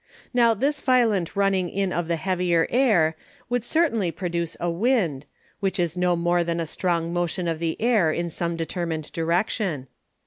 Now 0.33 0.55
this 0.55 0.81
violent 0.81 1.35
running 1.35 1.69
in 1.69 1.93
of 1.93 2.07
the 2.07 2.15
heavier 2.15 2.65
Air 2.71 3.15
would 3.49 3.63
certainly 3.63 4.09
produce 4.09 4.57
a 4.59 4.67
Wind, 4.67 5.27
which 5.59 5.79
is 5.79 5.95
no 5.95 6.15
more 6.15 6.43
than 6.43 6.59
a 6.59 6.65
strong 6.65 7.13
Motion 7.13 7.47
of 7.47 7.59
the 7.59 7.79
Air 7.79 8.11
in 8.11 8.31
some 8.31 8.55
determined 8.55 9.11
Direction. 9.13 9.85